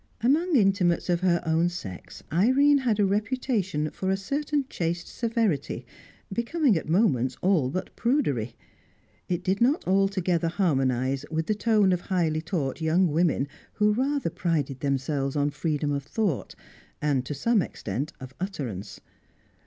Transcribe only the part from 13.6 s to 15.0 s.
who rather prided